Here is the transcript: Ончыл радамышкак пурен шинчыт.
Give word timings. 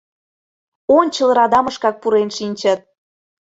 Ончыл 0.97 1.29
радамышкак 1.37 1.95
пурен 2.01 2.29
шинчыт. 2.37 2.79